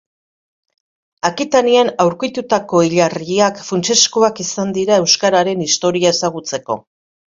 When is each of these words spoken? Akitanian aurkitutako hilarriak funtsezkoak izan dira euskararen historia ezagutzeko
Akitanian 1.29 1.91
aurkitutako 2.07 2.83
hilarriak 2.87 3.63
funtsezkoak 3.69 4.45
izan 4.49 4.77
dira 4.83 5.01
euskararen 5.07 5.67
historia 5.71 6.21
ezagutzeko 6.21 6.85